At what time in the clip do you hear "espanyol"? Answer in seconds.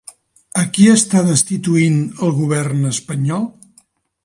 2.95-3.47